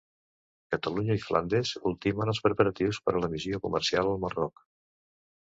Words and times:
Catalunya 0.75 1.17
i 1.19 1.21
Flandes 1.25 1.73
ultimen 1.89 2.31
els 2.33 2.41
preparatius 2.47 3.01
per 3.05 3.15
a 3.19 3.23
la 3.27 3.31
missió 3.35 3.61
comercial 3.69 4.11
al 4.15 4.19
Marroc 4.27 4.67